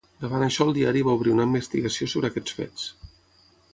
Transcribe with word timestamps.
Davant 0.21 0.45
això 0.45 0.65
el 0.69 0.73
diari 0.77 1.03
va 1.09 1.13
obrir 1.19 1.35
una 1.35 1.45
investigació 1.49 2.09
sobre 2.15 2.33
aquests 2.33 2.59
fets. 2.63 2.89